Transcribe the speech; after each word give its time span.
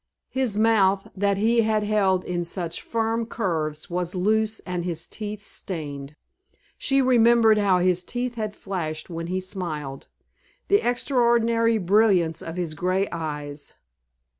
His 0.31 0.57
mouth 0.57 1.07
that 1.15 1.37
he 1.37 1.61
had 1.61 1.83
held 1.83 2.23
in 2.23 2.43
such 2.43 2.81
firm 2.81 3.27
curves 3.27 3.87
was 3.87 4.15
loose 4.15 4.59
and 4.61 4.83
his 4.83 5.05
teeth 5.07 5.43
stained. 5.43 6.15
She 6.75 7.03
remembered 7.03 7.59
how 7.59 7.77
his 7.77 8.03
teeth 8.03 8.33
had 8.33 8.55
flashed 8.55 9.11
when 9.11 9.27
he 9.27 9.39
smiled, 9.39 10.07
the 10.69 10.77
extraordinary 10.81 11.77
brilliancy 11.77 12.43
of 12.43 12.55
his 12.55 12.73
gray 12.73 13.07
eyes.... 13.11 13.75